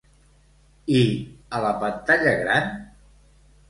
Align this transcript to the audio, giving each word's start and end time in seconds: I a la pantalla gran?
I 1.01 1.03
a 1.59 1.63
la 1.69 1.77
pantalla 1.87 2.37
gran? 2.45 2.77